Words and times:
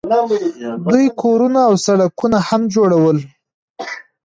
دوی 0.91 1.05
کورونه 1.21 1.59
او 1.67 1.73
سړکونه 1.85 2.37
هم 2.47 2.61
جوړول. 2.73 3.17